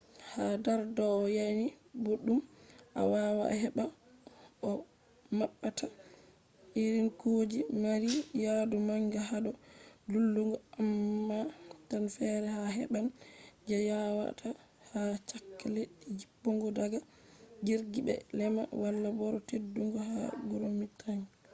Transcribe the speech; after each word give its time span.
ha 0.31 0.43
dar 0.63 0.81
yanayi 1.37 1.67
boddum 2.03 2.39
a 2.99 3.01
wawa 3.11 3.43
a 3.53 3.55
heba 3.61 3.83
koh 4.61 4.79
mabbata 5.37 5.85
irin 6.83 7.09
kuje 7.19 7.59
mari 7.83 8.11
yadu 8.43 8.77
manga 8.89 9.21
hado 9.29 9.51
dillugo- 10.11 10.63
amma 10.79 11.39
tan 11.89 12.03
fere 12.15 12.49
a 12.67 12.75
heban 12.77 13.05
je 13.67 13.77
yawata 13.89 14.49
ha 14.89 15.01
chaka 15.29 15.65
leddi 15.75 16.05
jippugo 16.19 16.67
daga 16.79 16.99
jirgi 17.65 17.99
be 18.07 18.15
lema 18.37 18.63
wala 18.81 19.09
boro 19.19 19.37
tedudum 19.47 19.89
ha 20.07 20.19
groomed 20.49 20.91
tracks 20.99 21.29